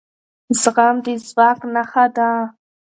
زغم 0.61 0.95
د 1.05 1.07
ځواک 1.27 1.59
نښه 1.73 2.05
ده 2.15 2.29